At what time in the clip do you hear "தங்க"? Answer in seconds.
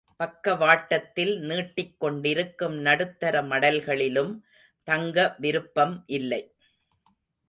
4.87-5.35